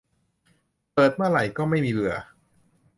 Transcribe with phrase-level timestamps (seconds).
[0.93, 2.15] เปิดเมื่อไหร่ก็ไม่มีเบื่อ